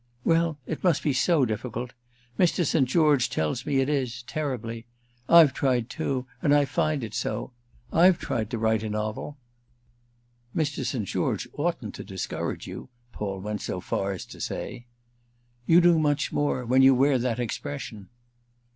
[0.23, 1.93] "Well, it must be so difficult.
[2.39, 2.65] Mr.
[2.65, 2.89] St.
[2.89, 4.87] George tells me it is—terribly.
[5.29, 7.51] I've tried too—and I find it so.
[7.93, 9.37] I've tried to write a novel."
[10.55, 10.83] "Mr.
[10.83, 11.05] St.
[11.05, 14.87] George oughtn't to discourage you," Paul went so far as to say.
[15.67, 18.09] "You do much more—when you wear that expression."